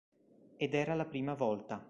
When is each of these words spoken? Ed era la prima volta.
Ed 0.57 0.73
era 0.73 0.95
la 0.95 1.05
prima 1.05 1.35
volta. 1.35 1.79